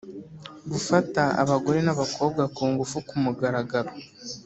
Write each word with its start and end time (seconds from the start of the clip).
gufata 0.71 1.21
abagore 1.41 1.79
n'abakobwa 1.83 2.43
ku 2.55 2.63
ngufu 2.71 2.97
ku 3.07 3.15
mugaragaro; 3.23 3.91